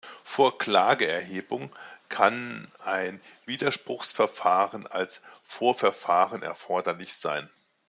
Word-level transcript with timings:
Vor 0.23 0.57
Klageerhebung 0.57 1.71
kann 2.09 2.67
ein 2.83 3.21
Widerspruchsverfahren 3.45 4.87
als 4.87 5.21
Vorverfahren 5.43 6.41
erforderlich 6.41 7.13
sein. 7.13 7.47